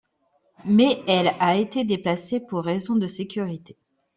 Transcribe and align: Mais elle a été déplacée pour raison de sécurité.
Mais 0.65 1.03
elle 1.07 1.31
a 1.39 1.57
été 1.57 1.83
déplacée 1.83 2.39
pour 2.39 2.63
raison 2.63 2.95
de 2.95 3.05
sécurité. 3.05 3.77